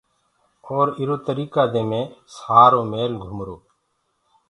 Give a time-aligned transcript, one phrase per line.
[0.71, 2.01] اور اِرو تريڪآ دي مي
[2.35, 3.57] سآري ميٚل گُمرو۔